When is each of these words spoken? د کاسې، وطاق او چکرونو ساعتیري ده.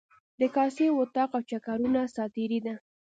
د 0.39 0.41
کاسې، 0.55 0.85
وطاق 0.99 1.31
او 1.37 1.41
چکرونو 1.49 2.01
ساعتیري 2.15 2.59
ده. 2.65 2.75